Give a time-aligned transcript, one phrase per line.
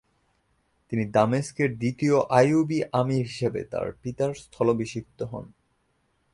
[0.91, 5.45] তিনি দামেস্কের দ্বিতীয় আইয়ুবী আমীর হিসেবে তার পিতার স্থলাভিষিক্ত হন।